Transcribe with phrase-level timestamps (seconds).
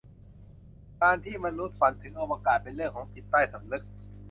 [1.01, 3.83] การที่มนุษย์ฝันถึงอวกาศ เป็นเรื่องของจิตใต้สำนึก